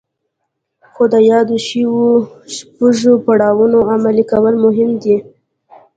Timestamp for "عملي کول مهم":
3.93-4.91